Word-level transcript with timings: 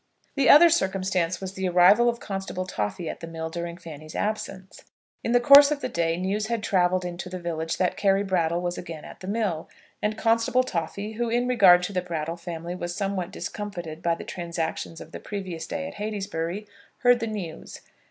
The 0.33 0.49
other 0.49 0.71
circumstance 0.71 1.39
was 1.39 1.53
the 1.53 1.69
arrival 1.69 2.09
of 2.09 2.19
Constable 2.19 2.65
Toffy 2.65 3.07
at 3.07 3.19
the 3.19 3.27
mill 3.27 3.51
during 3.51 3.77
Fanny's 3.77 4.15
absence. 4.15 4.83
In 5.23 5.31
the 5.31 5.39
course 5.39 5.69
of 5.69 5.81
the 5.81 5.89
day 5.89 6.17
news 6.17 6.47
had 6.47 6.63
travelled 6.63 7.05
into 7.05 7.29
the 7.29 7.37
village 7.37 7.77
that 7.77 7.97
Carry 7.97 8.23
Brattle 8.23 8.61
was 8.63 8.79
again 8.79 9.05
at 9.05 9.19
the 9.19 9.27
mill; 9.27 9.69
and 10.01 10.17
Constable 10.17 10.63
Toffy, 10.63 11.17
who 11.17 11.29
in 11.29 11.47
regard 11.47 11.83
to 11.83 11.93
the 11.93 12.01
Brattle 12.01 12.35
family, 12.35 12.73
was 12.73 12.95
somewhat 12.95 13.29
discomfited 13.29 14.01
by 14.01 14.15
the 14.15 14.23
transactions 14.23 15.01
of 15.01 15.11
the 15.11 15.19
previous 15.19 15.67
day 15.67 15.87
at 15.87 15.93
Heytesbury, 16.01 16.65
heard 17.01 17.19
the 17.19 17.27
news. 17.27 17.81